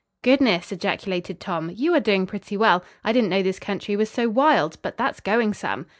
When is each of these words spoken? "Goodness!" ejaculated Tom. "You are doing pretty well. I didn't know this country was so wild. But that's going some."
"Goodness!" 0.23 0.71
ejaculated 0.71 1.39
Tom. 1.39 1.69
"You 1.75 1.93
are 1.93 1.99
doing 1.99 2.25
pretty 2.25 2.57
well. 2.57 2.83
I 3.03 3.11
didn't 3.13 3.29
know 3.29 3.43
this 3.43 3.59
country 3.59 3.95
was 3.95 4.09
so 4.09 4.27
wild. 4.29 4.79
But 4.81 4.97
that's 4.97 5.19
going 5.19 5.53
some." 5.53 5.85